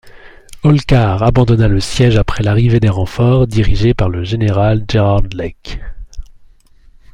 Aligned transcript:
Holkar 0.63 1.21
abandonna 1.21 1.67
le 1.67 1.79
siège 1.79 2.17
après 2.17 2.41
l'arrivée 2.41 2.79
des 2.79 2.89
renforts 2.89 3.45
dirigés 3.45 3.93
par 3.93 4.09
le 4.09 4.23
général 4.23 4.83
Gerard 4.89 5.21
Lake. 5.31 5.79